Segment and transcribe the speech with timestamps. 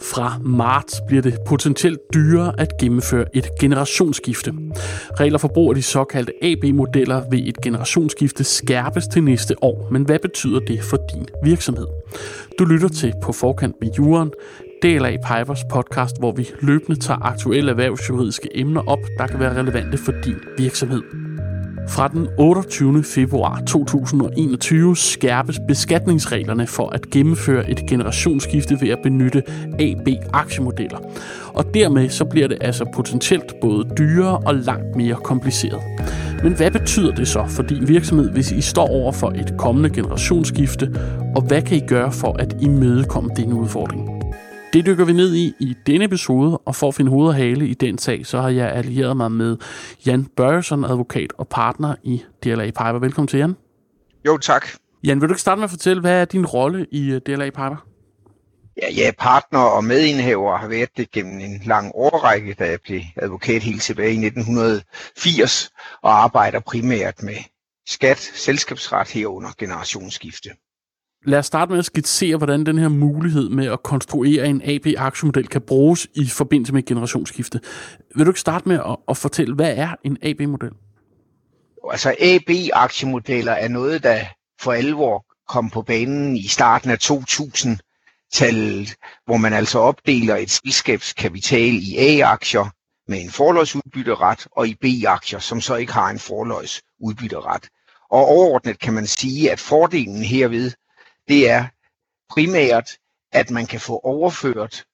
[0.00, 4.52] Fra marts bliver det potentielt dyrere at gennemføre et generationsskifte.
[5.20, 9.88] Regler for brug af de såkaldte AB-modeller ved et generationsskifte skærpes til næste år.
[9.90, 11.86] Men hvad betyder det for din virksomhed?
[12.58, 14.30] Du lytter til På Forkant med Juren,
[14.82, 19.98] DLA Pipers podcast, hvor vi løbende tager aktuelle erhvervsjuridiske emner op, der kan være relevante
[19.98, 21.25] for din virksomhed.
[21.88, 23.04] Fra den 28.
[23.04, 29.42] februar 2021 skærpes beskatningsreglerne for at gennemføre et generationsskifte ved at benytte
[29.78, 30.98] AB-aktiemodeller.
[31.54, 35.80] Og dermed så bliver det altså potentielt både dyrere og langt mere kompliceret.
[36.42, 39.90] Men hvad betyder det så for din virksomhed, hvis I står over for et kommende
[39.90, 40.92] generationsskifte,
[41.36, 44.15] og hvad kan I gøre for at imødekomme denne udfordring?
[44.76, 47.68] Det dykker vi ned i i denne episode, og for at finde hoved og hale
[47.68, 49.56] i den sag, så har jeg allieret mig med
[50.06, 52.98] Jan Børjesson, advokat og partner i DLA Piper.
[52.98, 53.56] Velkommen til, Jan.
[54.26, 54.68] Jo, tak.
[55.04, 57.44] Jan, vil du ikke starte med at fortælle, hvad er din rolle i øh, DLA
[57.44, 57.86] Piper?
[58.82, 62.68] Ja, jeg er partner og medindhaver og har været det gennem en lang årrække, da
[62.68, 65.70] jeg blev advokat helt tilbage i 1980,
[66.02, 67.36] og arbejder primært med
[67.88, 70.50] skat, selskabsret herunder generationsskifte.
[71.26, 75.48] Lad os starte med at skitsere, hvordan den her mulighed med at konstruere en AB-aktiemodel
[75.48, 77.60] kan bruges i forbindelse med generationsskifte.
[78.14, 80.70] Vil du ikke starte med at, at fortælle, hvad er en AB-model?
[81.90, 84.20] Altså AB-aktiemodeller er noget, der
[84.60, 91.74] for alvor kom på banen i starten af 2000-tallet, hvor man altså opdeler et selskabskapital
[91.74, 92.70] i A-aktier
[93.08, 97.68] med en forløjsudbytteret og i B-aktier, som så ikke har en forløjsudbytteret.
[98.10, 100.72] Og overordnet kan man sige, at fordelen herved
[101.28, 101.64] det er
[102.30, 102.90] primært,
[103.32, 104.84] at man kan få overført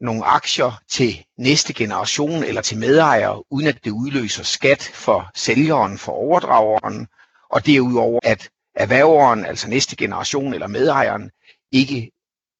[0.00, 5.98] nogle aktier til næste generation eller til medejere, uden at det udløser skat for sælgeren,
[5.98, 7.06] for overdrageren,
[7.50, 11.30] og derudover at erhververen, altså næste generation eller medejeren,
[11.72, 12.10] ikke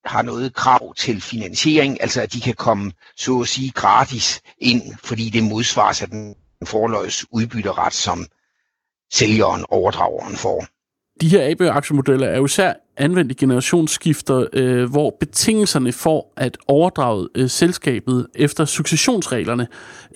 [0.04, 4.96] har noget krav til finansiering, altså at de kan komme, så at sige, gratis ind,
[4.96, 8.26] fordi det modsvares af den forløs udbytteret, som
[9.12, 10.66] sælgeren, overdrageren får.
[11.20, 17.28] De her AB-aktiemodeller er jo især anvendt i generationsskifter, øh, hvor betingelserne for at overdrage
[17.34, 19.66] øh, selskabet efter successionsreglerne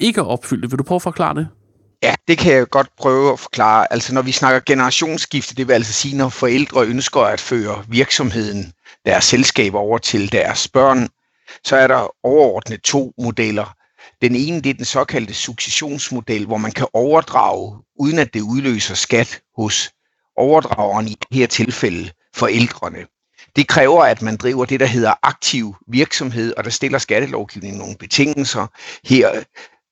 [0.00, 0.70] ikke er opfyldt.
[0.70, 1.48] Vil du prøve at forklare det?
[2.02, 3.92] Ja, det kan jeg godt prøve at forklare.
[3.92, 8.72] Altså når vi snakker generationsskifte, det vil altså sige, når forældre ønsker at føre virksomheden,
[9.06, 11.08] deres selskab over til deres børn,
[11.64, 13.74] så er der overordnet to modeller.
[14.22, 18.94] Den ene det er den såkaldte successionsmodel, hvor man kan overdrage, uden at det udløser
[18.94, 19.90] skat hos
[20.36, 23.06] overdrageren i det her tilfælde forældrene.
[23.56, 27.96] Det kræver, at man driver det, der hedder aktiv virksomhed, og der stiller skattelovgivningen nogle
[27.96, 28.66] betingelser
[29.04, 29.42] her,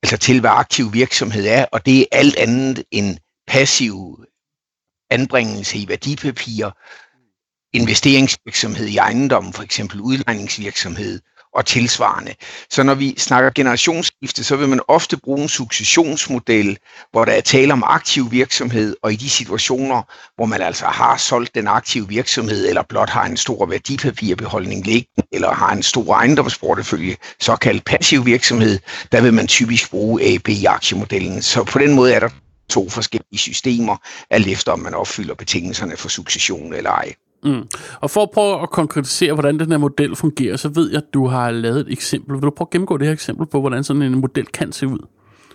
[0.02, 4.24] altså til, hvad aktiv virksomhed er, og det er alt andet end passiv
[5.10, 6.70] anbringelse i værdipapirer,
[7.76, 11.20] investeringsvirksomhed i ejendommen, for eksempel udlejningsvirksomhed,
[11.54, 12.34] og tilsvarende.
[12.70, 16.78] Så når vi snakker generationsskifte, så vil man ofte bruge en successionsmodel,
[17.12, 20.02] hvor der er tale om aktiv virksomhed, og i de situationer,
[20.36, 25.28] hvor man altså har solgt den aktive virksomhed, eller blot har en stor værdipapirbeholdning liggende,
[25.32, 28.78] eller har en stor ejendomsportefølje, såkaldt passiv virksomhed,
[29.12, 31.42] der vil man typisk bruge AB-aktiemodellen.
[31.42, 32.28] Så på den måde er der
[32.70, 33.96] to forskellige systemer,
[34.30, 37.14] alt efter om man opfylder betingelserne for succession eller ej.
[37.44, 37.68] Mm.
[38.00, 41.14] Og for at prøve at konkretisere, hvordan den her model fungerer, så ved jeg, at
[41.14, 42.34] du har lavet et eksempel.
[42.34, 44.86] Vil du prøve at gennemgå det her eksempel på, hvordan sådan en model kan se
[44.86, 45.06] ud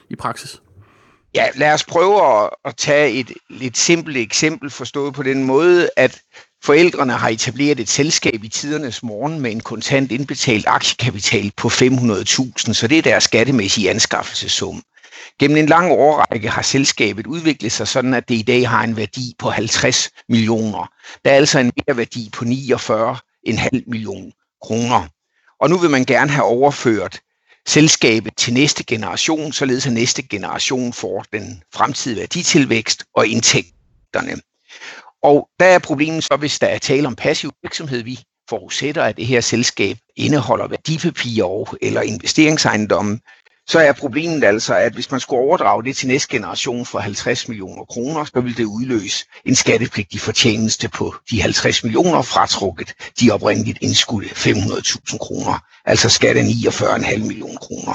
[0.10, 0.62] i praksis?
[1.36, 5.90] Ja, lad os prøve at, at tage et lidt simpelt eksempel forstået på den måde,
[5.98, 6.22] at
[6.64, 12.74] forældrene har etableret et selskab i tidernes morgen med en kontant indbetalt aktiekapital på 500.000,
[12.74, 14.82] så det er deres skattemæssige anskaffelsessum.
[15.40, 18.98] Gennem en lang årrække har selskabet udviklet sig sådan, at det i dag har en
[18.98, 20.92] værdi på 50 millioner.
[21.26, 24.32] Der er altså en mere værdi på 49,5 millioner
[24.62, 25.08] kroner.
[25.60, 27.20] Og nu vil man gerne have overført
[27.68, 34.42] selskabet til næste generation, således at næste generation får den fremtidige værditilvækst og indtægterne.
[35.24, 39.18] Og der er problemet så, hvis der er tale om passiv virksomhed, vi forudsætter, at
[39.18, 43.20] det her selskab indeholder værdipapirer eller investeringsejendomme,
[43.70, 47.48] så er problemet altså, at hvis man skulle overdrage det til næste generation for 50
[47.48, 53.32] millioner kroner, så ville det udløse en skattepligtig fortjeneste på de 50 millioner fratrukket de
[53.32, 57.94] oprindeligt indskudte 500.000 kroner, altså skat 49,5 millioner kroner.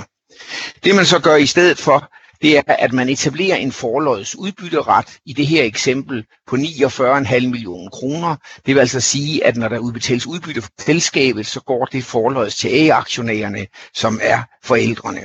[0.85, 2.11] Det man så gør i stedet for,
[2.43, 7.91] det er, at man etablerer en forløjets udbytteret i det her eksempel på 49,5 millioner
[7.91, 8.37] kroner.
[8.67, 12.57] Det vil altså sige, at når der udbetales udbytte fra selskabet, så går det forløjets
[12.57, 15.21] til A-aktionærerne, som er forældrene.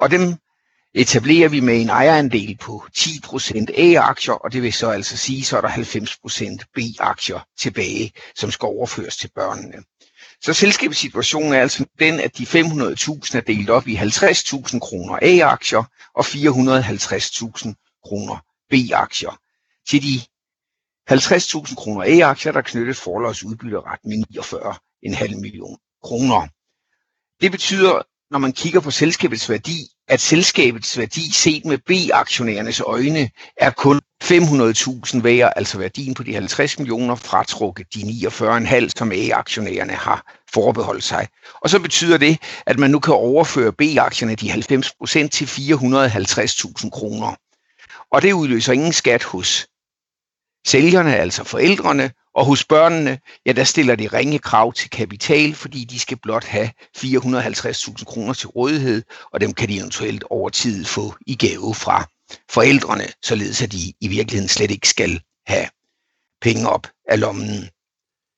[0.00, 0.34] Og dem
[0.94, 5.56] etablerer vi med en ejerandel på 10% A-aktier, og det vil så altså sige, så
[5.56, 9.82] er der 90% B-aktier tilbage, som skal overføres til børnene.
[10.42, 15.82] Så selskabssituationen er altså den, at de 500.000 er delt op i 50.000 kroner A-aktier
[16.14, 18.36] og 450.000 kroner
[18.70, 19.40] B-aktier.
[19.88, 20.20] Til de
[21.10, 26.48] 50.000 kroner A-aktier, der knyttet forlods udbytteret med 49,5 millioner kroner.
[27.40, 33.30] Det betyder, når man kigger på selskabets værdi, at selskabets værdi set med B-aktionærernes øjne
[33.56, 39.92] er kun 500.000 værd, altså værdien på de 50 millioner fratrukket de 49,5, som A-aktionærerne
[39.92, 41.28] har forbeholdt sig.
[41.62, 47.34] Og så betyder det, at man nu kan overføre B-aktierne de 90% til 450.000 kroner.
[48.12, 49.66] Og det udløser ingen skat hos
[50.66, 55.84] sælgerne, altså forældrene, og hos børnene, ja, der stiller de ringe krav til kapital, fordi
[55.84, 60.84] de skal blot have 450.000 kroner til rådighed, og dem kan de eventuelt over tid
[60.84, 62.06] få i gave fra
[62.50, 65.68] forældrene, således at de i virkeligheden slet ikke skal have
[66.40, 67.70] penge op af lommen.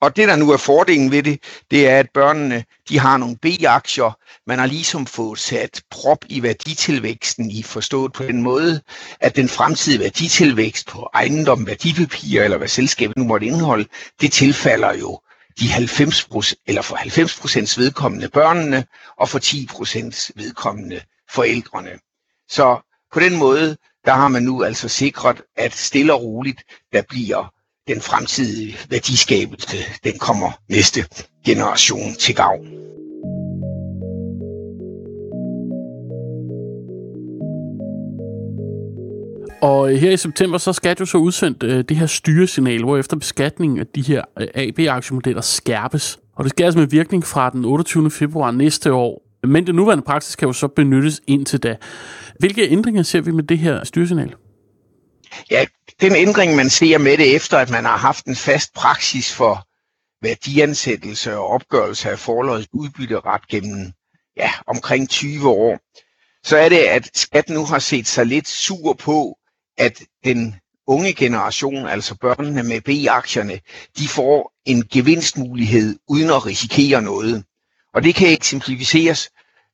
[0.03, 3.37] Og det, der nu er fordelen ved det, det er, at børnene de har nogle
[3.37, 4.19] B-aktier.
[4.47, 8.81] Man har ligesom fået sat prop i værditilvæksten i forstået på den måde,
[9.21, 13.89] at den fremtidige værditilvækst på ejendom, værdipapirer eller hvad selskabet nu måtte indeholde,
[14.21, 15.21] det tilfalder jo
[15.61, 16.29] de 90
[16.67, 18.85] eller for 90 procents vedkommende børnene
[19.19, 21.01] og for 10 procents vedkommende
[21.31, 21.99] forældrene.
[22.49, 22.81] Så
[23.13, 26.63] på den måde, der har man nu altså sikret, at stille og roligt,
[26.93, 27.52] der bliver
[27.89, 31.05] den fremtidige værdiskabelse, den kommer næste
[31.47, 32.67] generation til gavn.
[39.63, 43.17] Og her i september, så skal du så udsendt øh, det her styresignal, hvor efter
[43.17, 46.19] beskatningen af de her øh, AB-aktiemodeller skærpes.
[46.37, 48.11] Og det skal altså med virkning fra den 28.
[48.11, 49.23] februar næste år.
[49.47, 51.77] Men det nuværende praksis kan jo så benyttes indtil da.
[52.39, 54.35] Hvilke ændringer ser vi med det her styresignal?
[55.51, 55.67] Ja,
[56.01, 59.67] den ændring, man ser med det efter, at man har haft en fast praksis for
[60.23, 63.93] værdiansættelse og opgørelse af forløjet udbytteret gennem
[64.37, 65.79] ja, omkring 20 år,
[66.45, 69.39] så er det, at skat nu har set sig lidt sur på,
[69.79, 70.55] at den
[70.87, 73.61] unge generation, altså børnene med B-aktierne,
[73.99, 77.45] de får en gevinstmulighed uden at risikere noget.
[77.95, 79.31] Og det kan eksemplificeres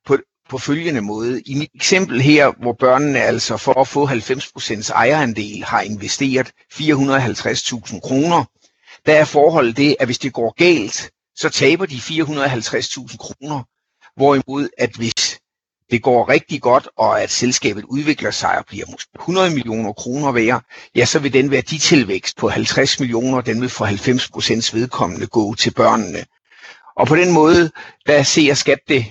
[0.06, 0.16] på
[0.48, 1.42] på følgende måde.
[1.46, 8.00] I mit eksempel her, hvor børnene altså for at få 90% ejerandel har investeret 450.000
[8.00, 8.44] kroner,
[9.06, 13.62] der er forholdet det, at hvis det går galt, så taber de 450.000 kroner.
[14.16, 15.40] Hvorimod, at hvis
[15.90, 20.32] det går rigtig godt, og at selskabet udvikler sig og bliver måske 100 millioner kroner
[20.32, 20.62] værd,
[20.94, 25.54] ja, så vil den værditilvækst på 50 millioner, den vil for 90 procents vedkommende gå
[25.54, 26.24] til børnene.
[26.96, 27.70] Og på den måde,
[28.06, 29.04] der ser skat det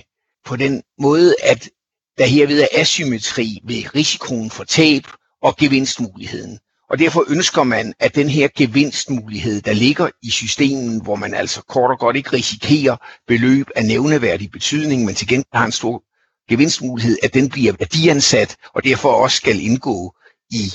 [0.48, 1.70] på den måde, at
[2.18, 5.02] der herved er asymmetri ved risikoen for tab
[5.42, 6.58] og gevinstmuligheden.
[6.90, 11.62] Og derfor ønsker man, at den her gevinstmulighed, der ligger i systemet, hvor man altså
[11.62, 12.96] kort og godt ikke risikerer
[13.26, 16.02] beløb af nævneværdig betydning, men til gengæld har en stor
[16.50, 20.14] gevinstmulighed, at den bliver værdiansat, og derfor også skal indgå
[20.50, 20.72] i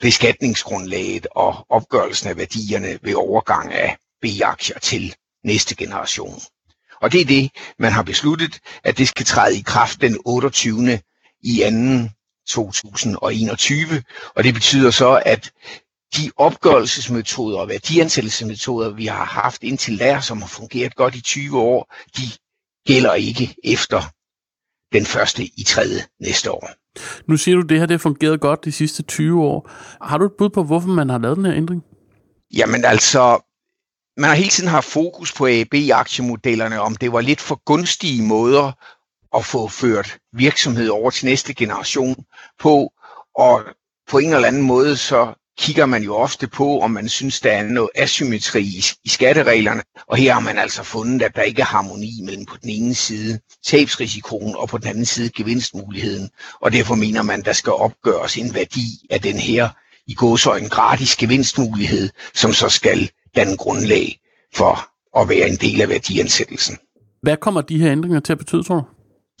[0.00, 5.14] beskatningsgrundlaget og opgørelsen af værdierne ved overgang af B-aktier til
[5.44, 6.40] næste generation.
[7.04, 11.00] Og det er det, man har besluttet, at det skal træde i kraft den 28.
[11.42, 11.62] i
[12.48, 12.72] 2.
[12.72, 14.02] 2021.
[14.36, 15.52] Og det betyder så, at
[16.16, 21.60] de opgørelsesmetoder og værdiansættelsesmetoder, vi har haft indtil der, som har fungeret godt i 20
[21.60, 22.22] år, de
[22.86, 24.02] gælder ikke efter
[24.92, 26.68] den første i tredje næste år.
[27.28, 29.70] Nu siger du, at det her det har fungeret godt de sidste 20 år.
[30.02, 31.82] Har du et bud på, hvorfor man har lavet den her ændring?
[32.54, 33.40] Jamen altså,
[34.16, 38.72] man har hele tiden haft fokus på AB-aktiemodellerne, om det var lidt for gunstige måder
[39.36, 42.24] at få ført virksomhed over til næste generation
[42.58, 42.92] på,
[43.36, 43.62] og
[44.08, 47.50] på en eller anden måde så kigger man jo ofte på, om man synes, der
[47.52, 51.62] er noget asymmetri i, i skattereglerne, og her har man altså fundet, at der ikke
[51.62, 56.30] er harmoni mellem på den ene side tabsrisikoen og på den anden side gevinstmuligheden,
[56.60, 59.68] og derfor mener man, der skal opgøres en værdi af den her
[60.06, 64.18] i gåsøjne gratis gevinstmulighed, som så skal danne grundlag
[64.54, 66.78] for at være en del af værdiansættelsen.
[67.22, 68.82] Hvad kommer de her ændringer til at betyde, tror du?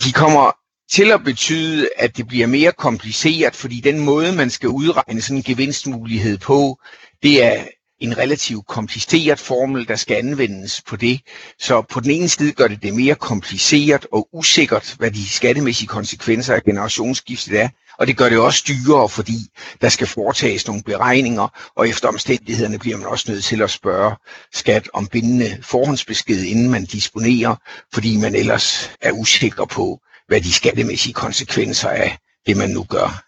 [0.04, 0.56] De kommer
[0.90, 5.36] til at betyde, at det bliver mere kompliceret, fordi den måde, man skal udregne sådan
[5.36, 6.80] en gevinstmulighed på,
[7.22, 7.64] det er
[8.04, 11.20] en relativt kompliceret formel, der skal anvendes på det.
[11.58, 15.88] Så på den ene side gør det det mere kompliceret og usikkert, hvad de skattemæssige
[15.88, 17.68] konsekvenser af generationsskiftet er.
[17.98, 19.38] Og det gør det også dyrere, fordi
[19.80, 24.16] der skal foretages nogle beregninger, og efter omstændighederne bliver man også nødt til at spørge
[24.52, 27.56] skat om bindende forhåndsbesked, inden man disponerer,
[27.94, 33.22] fordi man ellers er usikker på, hvad de skattemæssige konsekvenser af det man nu gør,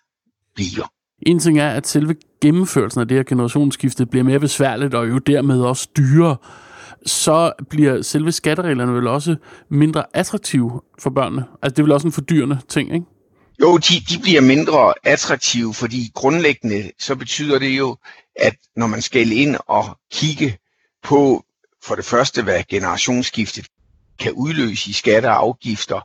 [0.55, 0.96] bliver.
[1.23, 5.19] En ting er, at selve gennemførelsen af det her generationsskifte bliver mere besværligt og jo
[5.19, 6.37] dermed også dyrere.
[7.07, 9.37] Så bliver selve skattereglerne vel også
[9.71, 11.45] mindre attraktive for børnene.
[11.63, 13.07] Altså det er vel også en fordyrende ting, ikke?
[13.61, 17.97] Jo, de, de bliver mindre attraktive, fordi grundlæggende så betyder det jo,
[18.37, 20.59] at når man skal ind og kigge
[21.03, 21.45] på
[21.85, 23.67] for det første, hvad generationsskiftet
[24.19, 26.01] kan udløse i skatter og afgifter,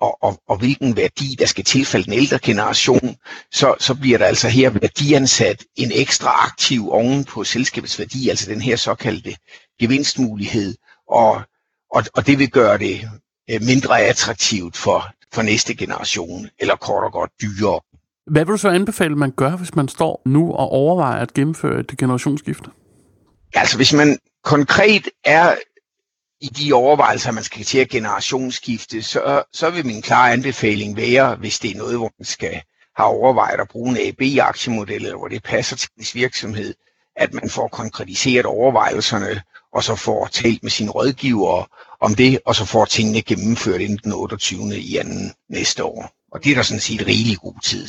[0.00, 3.16] og, og, og hvilken værdi, der skal tilfælde den ældre generation,
[3.52, 8.50] så, så bliver der altså her værdiansat en ekstra aktiv oven på selskabets værdi, altså
[8.50, 9.36] den her såkaldte
[9.80, 10.74] gevinstmulighed,
[11.08, 11.42] og,
[11.90, 13.10] og, og det vil gøre det
[13.50, 17.80] øh, mindre attraktivt for, for næste generation, eller kort og godt dyrere.
[18.26, 21.80] Hvad vil du så anbefale, man gør, hvis man står nu og overvejer at gennemføre
[21.80, 22.70] et generationsskifte?
[23.54, 25.54] Altså hvis man konkret er
[26.40, 31.34] i de overvejelser, man skal til at generationsskifte, så, så vil min klare anbefaling være,
[31.36, 32.62] hvis det er noget, hvor man skal
[32.96, 36.74] have overvejet at bruge en AB-aktiemodel, eller hvor det passer til ens virksomhed,
[37.16, 41.66] at man får konkretiseret overvejelserne, og så får talt med sine rådgivere
[42.00, 44.78] om det, og så får tingene gennemført inden den 28.
[44.78, 46.10] i anden næste år.
[46.32, 47.88] Og det er der sådan set rigelig god tid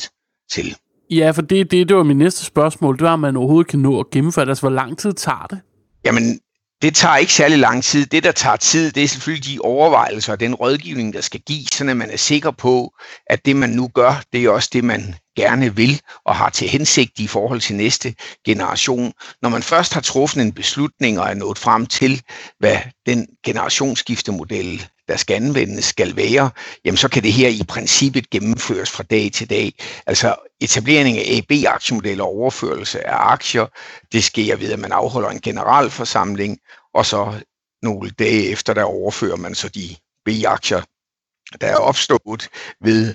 [0.50, 0.76] til.
[1.10, 2.94] Ja, for det, det, det var min næste spørgsmål.
[2.94, 4.50] Det var, om man overhovedet kan nå at gennemføre det.
[4.50, 5.60] Altså, hvor lang tid tager det?
[6.04, 6.40] Jamen,
[6.82, 8.06] det tager ikke særlig lang tid.
[8.06, 11.68] Det, der tager tid, det er selvfølgelig de overvejelser og den rådgivning, der skal gives,
[11.72, 12.94] så man er sikker på,
[13.26, 16.68] at det, man nu gør, det er også det, man gerne vil og har til
[16.68, 18.14] hensigt i forhold til næste
[18.44, 19.12] generation.
[19.42, 22.22] Når man først har truffet en beslutning og er nået frem til,
[22.58, 26.50] hvad den generationsskiftemodel, der skal anvendes, skal være,
[26.84, 29.72] jamen så kan det her i princippet gennemføres fra dag til dag.
[30.06, 33.66] Altså etablering af AB-aktiemodeller og overførelse af aktier,
[34.12, 36.58] det sker ved, at man afholder en generalforsamling,
[36.94, 37.40] og så
[37.82, 40.82] nogle dage efter, der overfører man så de B-aktier,
[41.60, 42.48] der er opstået
[42.80, 43.14] ved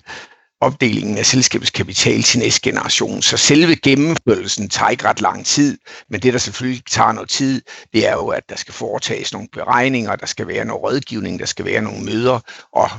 [0.61, 3.21] opdelingen af selskabets kapital til næste generation.
[3.21, 5.77] Så selve gennemførelsen tager ikke ret lang tid,
[6.09, 7.61] men det, der selvfølgelig tager noget tid,
[7.93, 11.45] det er jo, at der skal foretages nogle beregninger, der skal være noget rådgivning, der
[11.45, 12.39] skal være nogle møder,
[12.73, 12.89] og,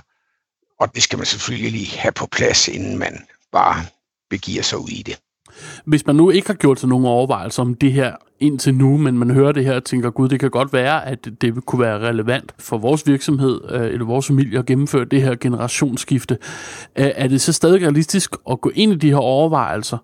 [0.80, 3.86] og det skal man selvfølgelig lige have på plads, inden man bare
[4.30, 5.18] begiver sig ud i det.
[5.84, 9.18] Hvis man nu ikke har gjort sig nogen overvejelser om det her indtil nu, men
[9.18, 11.98] man hører det her og tænker, gud, det kan godt være, at det kunne være
[11.98, 16.38] relevant for vores virksomhed øh, eller vores familie at gennemføre det her generationsskifte.
[16.94, 19.98] Er det så stadig realistisk at gå ind i de her overvejelser?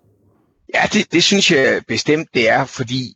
[0.75, 3.15] Ja, det, det synes jeg bestemt, det er, fordi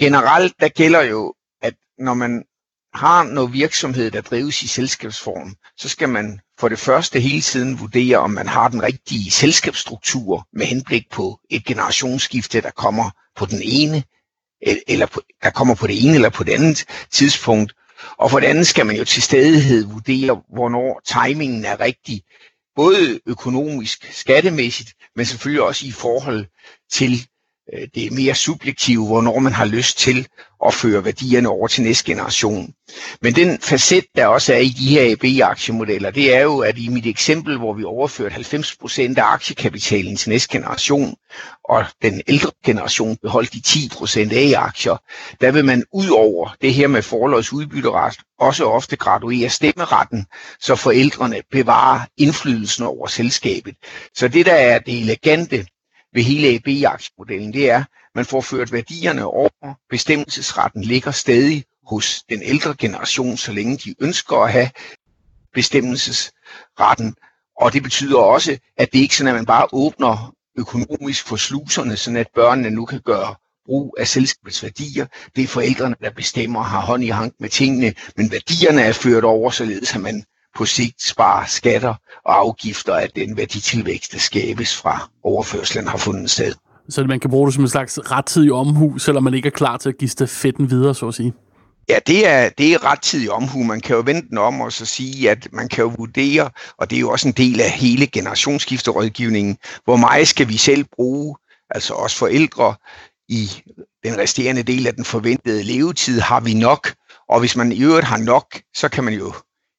[0.00, 2.44] generelt, der gælder jo, at når man
[2.94, 7.80] har noget virksomhed, der drives i selskabsform, så skal man for det første hele tiden
[7.80, 13.46] vurdere, om man har den rigtige selskabsstruktur med henblik på et generationsskifte, der kommer på
[13.46, 14.02] den ene,
[14.86, 17.74] eller på, der kommer på det ene eller på det andet tidspunkt.
[18.18, 22.22] Og for det andet skal man jo til stadighed vurdere, hvornår timingen er rigtig,
[22.76, 26.46] både økonomisk, skattemæssigt, men selvfølgelig også i forhold
[26.90, 27.26] til
[27.72, 30.26] Øh, det er mere subjektivt, hvornår man har lyst til
[30.66, 32.74] at føre værdierne over til næste generation.
[33.20, 36.88] Men den facet, der også er i de her AB-aktiemodeller, det er jo, at i
[36.88, 41.16] mit eksempel, hvor vi overførte 90% af aktiekapitalen til næste generation,
[41.64, 44.96] og den ældre generation beholdt de 10% af aktier,
[45.40, 50.26] der vil man ud over det her med forlods udbytteret også ofte graduere stemmeretten,
[50.60, 53.74] så forældrene bevarer indflydelsen over selskabet.
[54.14, 55.66] Så det, der er det elegante
[56.14, 59.74] ved hele AB-aktiemodellen, det er, at man får ført værdierne over.
[59.90, 64.70] Bestemmelsesretten ligger stadig hos den ældre generation, så længe de ønsker at have
[65.54, 67.14] bestemmelsesretten.
[67.60, 71.96] Og det betyder også, at det ikke sådan, at man bare åbner økonomisk for sluserne,
[71.96, 73.34] sådan at børnene nu kan gøre
[73.66, 75.06] brug af selskabets værdier.
[75.36, 78.92] Det er forældrene, der bestemmer og har hånd i hank med tingene, men værdierne er
[78.92, 81.94] ført over, således at man på sigt spare skatter
[82.24, 86.54] og afgifter af den værditilvækst, der skabes fra overførslen har fundet sted.
[86.88, 89.76] Så man kan bruge det som en slags rettidig omhu, selvom man ikke er klar
[89.76, 91.32] til at give stafetten videre, så at sige?
[91.88, 93.62] Ja, det er, det er rettidig omhu.
[93.62, 96.90] Man kan jo vente den om og så sige, at man kan jo vurdere, og
[96.90, 101.36] det er jo også en del af hele generationsskifterådgivningen, hvor meget skal vi selv bruge,
[101.70, 102.74] altså os forældre,
[103.28, 103.50] i
[104.04, 106.94] den resterende del af den forventede levetid, har vi nok,
[107.28, 109.32] og hvis man i øvrigt har nok, så kan man jo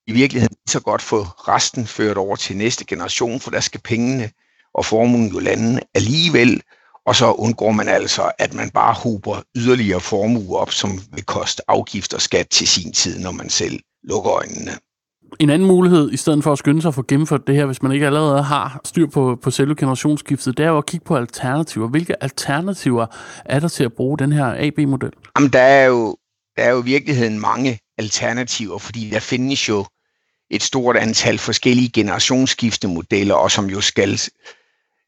[0.08, 4.30] i virkeligheden så godt få resten ført over til næste generation, for der skal pengene
[4.74, 6.62] og formuen jo lande alligevel,
[7.06, 11.62] og så undgår man altså, at man bare hober yderligere formue op, som vil koste
[11.68, 14.72] afgift og skat til sin tid, når man selv lukker øjnene.
[15.40, 17.82] En anden mulighed, i stedet for at skynde sig at få gennemført det her, hvis
[17.82, 21.16] man ikke allerede har styr på, på selve generationsskiftet, det er jo at kigge på
[21.16, 21.88] alternativer.
[21.88, 23.06] Hvilke alternativer
[23.46, 25.12] er der til at bruge den her AB-model?
[25.38, 26.18] Jamen, der er jo,
[26.58, 29.86] der er jo i virkeligheden mange alternativer, fordi der findes jo
[30.50, 34.20] et stort antal forskellige generationsskiftemodeller, og som jo skal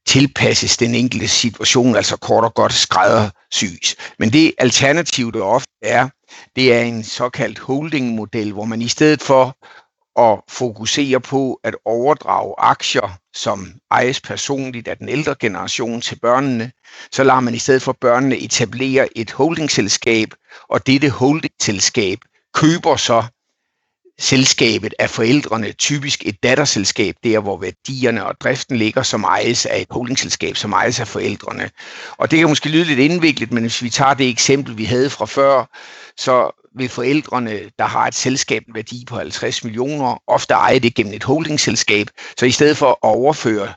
[0.08, 3.96] tilpasses den enkelte situation, altså kort og godt skræddersys.
[4.20, 6.10] Men det alternativ, der ofte er,
[6.56, 9.58] det er en såkaldt holdingmodel, hvor man i stedet for
[10.20, 16.72] at fokusere på at overdrage aktier, som ejes personligt af den ældre generation til børnene,
[17.12, 20.34] så lader man i stedet for børnene etablere et holdingselskab,
[20.70, 22.18] og dette holdingselskab
[22.54, 23.24] køber så
[24.20, 29.82] selskabet af forældrene, typisk et datterselskab, der hvor værdierne og driften ligger, som ejes af
[29.82, 31.70] et holdingselskab, som ejes af forældrene.
[32.18, 35.10] Og det kan måske lyde lidt indviklet, men hvis vi tager det eksempel, vi havde
[35.10, 35.70] fra før,
[36.18, 40.96] så vil forældrene, der har et selskab med værdi på 50 millioner, ofte eje det
[40.96, 42.08] gennem et holdingselskab.
[42.40, 43.74] Så i stedet for at overføre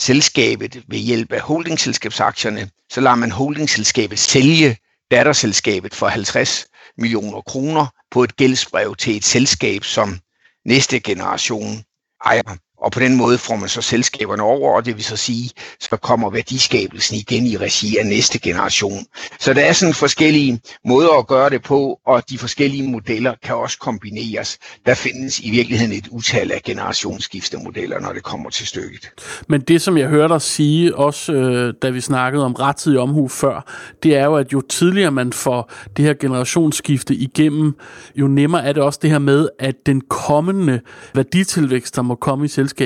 [0.00, 4.76] selskabet ved hjælp af holdingselskabsaktierne, så lader man holdingselskabet sælge
[5.10, 6.66] datterselskabet for 50
[6.96, 10.18] millioner kroner på et gældsbrev til et selskab, som
[10.64, 11.82] næste generation
[12.24, 12.56] ejer.
[12.88, 15.96] Og på den måde får man så selskaberne over, og det vil så sige, så
[15.96, 19.06] kommer værdiskabelsen igen i regi af næste generation.
[19.40, 23.54] Så der er sådan forskellige måder at gøre det på, og de forskellige modeller kan
[23.54, 24.58] også kombineres.
[24.86, 29.10] Der findes i virkeligheden et utal af generationsskiftemodeller, når det kommer til stykket.
[29.48, 33.28] Men det, som jeg hørte dig sige, også øh, da vi snakkede om rettidig omhu
[33.28, 37.74] før, det er jo, at jo tidligere man får det her generationsskifte igennem,
[38.16, 40.80] jo nemmere er det også det her med, at den kommende
[41.14, 42.77] værditilvækst, der må komme i selskabet,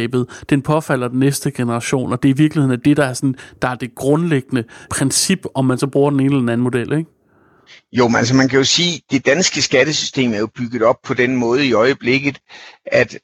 [0.50, 3.68] den påfalder den næste generation, og det er i virkeligheden det, der er, sådan, der
[3.68, 7.11] er det grundlæggende princip, om man så bruger den ene eller den anden model, ikke?
[7.92, 10.96] Jo, men altså man kan jo sige, at det danske skattesystem er jo bygget op
[11.04, 12.38] på den måde i øjeblikket,
[12.87, 13.18] at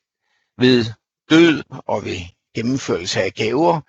[0.58, 0.84] ved
[1.30, 2.18] død og ved
[2.54, 3.80] gennemførelse af gaver,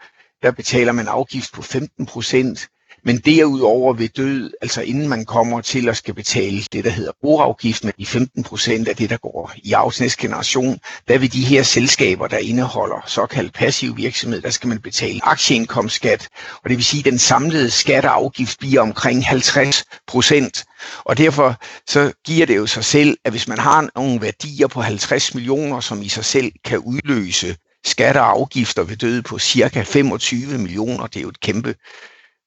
[0.42, 2.68] der betaler man afgift på 15 procent,
[3.06, 7.12] men derudover ved død, altså inden man kommer til at skal betale det, der hedder
[7.22, 11.46] boafgift med de 15 procent af det, der går i afsnitsgeneration, generation, der vil de
[11.46, 16.28] her selskaber, der indeholder såkaldt passiv virksomhed, der skal man betale aktieindkomstskat,
[16.64, 20.66] og det vil sige, at den samlede skatteafgift bliver omkring 50 procent.
[21.00, 21.56] Og derfor
[21.88, 25.80] så giver det jo sig selv, at hvis man har nogle værdier på 50 millioner,
[25.80, 31.08] som i sig selv kan udløse skatter og afgifter ved døde på cirka 25 millioner,
[31.08, 31.76] det er jo et kæmpe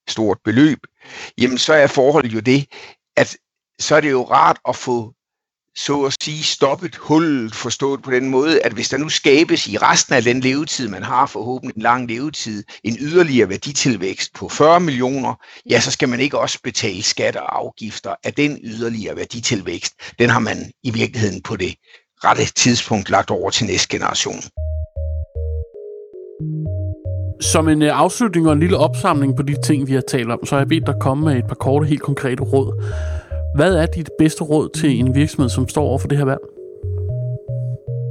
[0.09, 0.79] stort beløb,
[1.39, 2.67] jamen så er forholdet jo det,
[3.17, 3.37] at
[3.81, 5.13] så er det jo rart at få
[5.77, 9.79] så at sige stoppet hullet, forstået på den måde, at hvis der nu skabes i
[9.79, 14.81] resten af den levetid, man har forhåbentlig en lang levetid, en yderligere værditilvækst på 40
[14.81, 15.35] millioner,
[15.71, 19.95] ja, så skal man ikke også betale skatter og afgifter af den yderligere værditilvækst.
[20.19, 21.75] Den har man i virkeligheden på det
[22.25, 24.43] rette tidspunkt lagt over til næste generation.
[27.43, 30.47] Som en øh, afslutning og en lille opsamling på de ting, vi har talt om,
[30.47, 32.85] så har jeg bedt dig komme med et par korte, helt konkrete råd.
[33.57, 36.41] Hvad er dit bedste råd til en virksomhed, som står over for det her valg?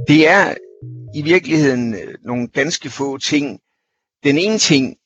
[0.08, 0.54] Det er
[1.14, 3.58] i virkeligheden øh, nogle ganske få ting.
[4.24, 4.96] Den ene ting,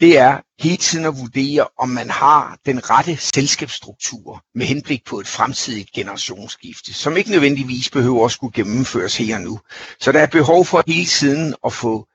[0.00, 5.20] det er hele tiden at vurdere, om man har den rette selskabsstruktur med henblik på
[5.20, 9.58] et fremtidigt generationsskifte, som ikke nødvendigvis behøver at skulle gennemføres her og nu.
[10.00, 12.06] Så der er behov for hele tiden at få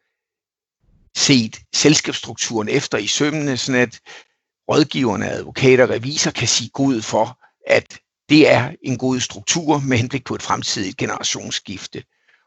[1.17, 3.99] set selskabsstrukturen efter i sømmene, sådan at
[4.71, 9.97] rådgiverne, advokater og revisor kan sige god for, at det er en god struktur med
[9.97, 12.03] henblik på et fremtidigt generationsskifte.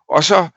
[0.08, 0.48] Og så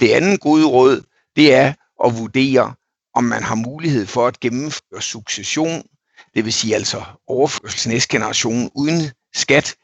[0.00, 1.02] det andet gode råd,
[1.36, 1.72] det er
[2.04, 2.74] at vurdere,
[3.14, 5.82] om man har mulighed for at gennemføre succession,
[6.34, 9.74] det vil sige altså overførsel til næste generation uden skat.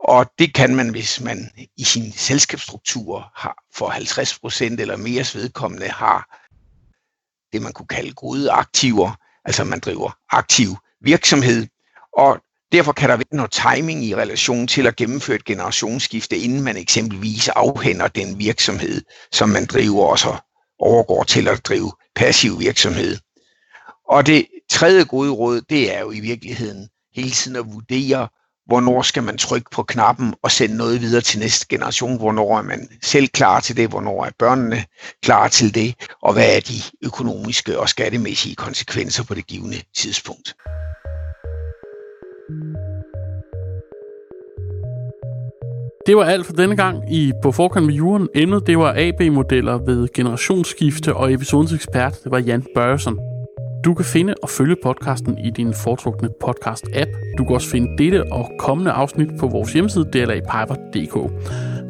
[0.00, 5.88] Og det kan man, hvis man i sin selskabsstruktur har for 50% eller mere vedkommende
[5.88, 6.41] har
[7.52, 9.10] det, man kunne kalde gode aktiver,
[9.44, 11.66] altså man driver aktiv virksomhed,
[12.16, 12.40] og
[12.72, 16.76] derfor kan der være noget timing i relation til at gennemføre et generationsskifte, inden man
[16.76, 20.36] eksempelvis afhænder den virksomhed, som man driver, og så
[20.78, 23.18] overgår til at drive passiv virksomhed.
[24.08, 28.28] Og det tredje gode råd, det er jo i virkeligheden hele tiden at vurdere,
[28.66, 32.62] hvornår skal man trykke på knappen og sende noget videre til næste generation, hvornår er
[32.62, 34.84] man selv klar til det, hvornår er børnene
[35.22, 40.54] klar til det, og hvad er de økonomiske og skattemæssige konsekvenser på det givende tidspunkt.
[46.06, 48.28] Det var alt for denne gang i På Forkant med Juren.
[48.34, 53.31] Emnet det var AB-modeller ved generationsskifte, og episodens ekspert det var Jan Børsen.
[53.84, 57.34] Du kan finde og følge podcasten i din foretrukne podcast-app.
[57.38, 61.32] Du kan også finde dette og kommende afsnit på vores hjemmeside dlapiper.dk.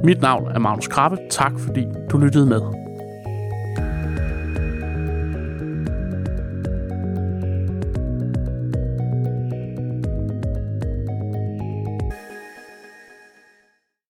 [0.05, 1.19] Mit navn er Magnus Krabbe.
[1.31, 2.82] Tak fordi du lyttede med.